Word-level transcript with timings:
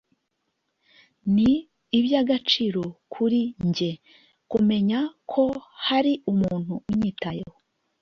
ni 1.35 1.51
iby’agaciro 1.97 2.83
kuri 3.13 3.41
nge 3.67 3.91
kumenya 4.51 4.99
ko 5.31 5.43
hari 5.87 6.13
umuntu 6.31 6.73
unyitayeho 6.91 7.55